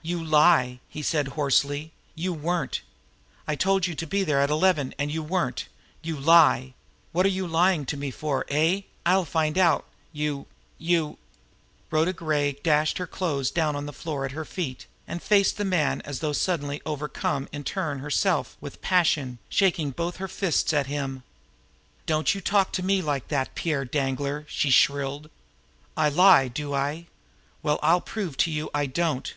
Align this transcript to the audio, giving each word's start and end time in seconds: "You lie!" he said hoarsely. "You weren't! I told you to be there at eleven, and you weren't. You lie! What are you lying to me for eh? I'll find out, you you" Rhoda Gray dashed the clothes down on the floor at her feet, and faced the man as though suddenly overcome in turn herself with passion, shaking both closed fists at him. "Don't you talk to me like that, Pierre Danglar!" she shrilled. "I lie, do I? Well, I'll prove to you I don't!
"You 0.00 0.24
lie!" 0.24 0.78
he 0.88 1.02
said 1.02 1.28
hoarsely. 1.34 1.92
"You 2.14 2.32
weren't! 2.32 2.80
I 3.48 3.56
told 3.56 3.86
you 3.88 3.94
to 3.96 4.06
be 4.06 4.22
there 4.22 4.40
at 4.40 4.48
eleven, 4.48 4.94
and 4.98 5.10
you 5.10 5.20
weren't. 5.22 5.66
You 6.00 6.16
lie! 6.18 6.72
What 7.12 7.26
are 7.26 7.30
you 7.30 7.46
lying 7.46 7.84
to 7.86 7.96
me 7.96 8.10
for 8.12 8.46
eh? 8.48 8.82
I'll 9.04 9.24
find 9.26 9.58
out, 9.58 9.84
you 10.12 10.46
you" 10.78 11.18
Rhoda 11.90 12.12
Gray 12.12 12.52
dashed 12.62 12.98
the 12.98 13.06
clothes 13.06 13.50
down 13.50 13.74
on 13.74 13.84
the 13.84 13.92
floor 13.92 14.24
at 14.24 14.30
her 14.30 14.44
feet, 14.44 14.86
and 15.08 15.20
faced 15.20 15.58
the 15.58 15.64
man 15.64 16.00
as 16.04 16.20
though 16.20 16.32
suddenly 16.32 16.80
overcome 16.86 17.48
in 17.52 17.64
turn 17.64 17.98
herself 17.98 18.56
with 18.60 18.80
passion, 18.80 19.38
shaking 19.48 19.90
both 19.90 20.18
closed 20.18 20.32
fists 20.32 20.72
at 20.72 20.86
him. 20.86 21.22
"Don't 22.06 22.32
you 22.34 22.40
talk 22.40 22.72
to 22.74 22.82
me 22.84 23.02
like 23.02 23.28
that, 23.28 23.54
Pierre 23.56 23.84
Danglar!" 23.84 24.46
she 24.48 24.70
shrilled. 24.70 25.28
"I 25.96 26.08
lie, 26.08 26.48
do 26.48 26.72
I? 26.72 27.08
Well, 27.62 27.80
I'll 27.82 28.00
prove 28.00 28.36
to 28.38 28.50
you 28.52 28.70
I 28.72 28.86
don't! 28.86 29.34